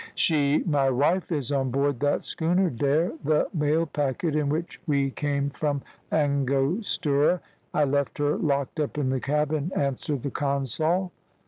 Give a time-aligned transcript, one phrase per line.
[0.15, 5.11] "She, my wife, is on board that schooner dere, the mail packet, in which we
[5.11, 7.39] came from Angostura.
[7.71, 11.11] I left her locked up in the cabin," answered the consul.